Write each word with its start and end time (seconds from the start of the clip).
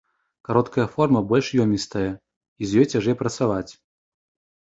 Кароткая 0.47 0.85
форма 0.93 1.19
больш 1.31 1.47
ёмістая, 1.65 2.07
і 2.15 2.63
з 2.71 2.81
ёй 2.83 2.89
цяжэй 2.93 3.15
працаваць. 3.21 3.71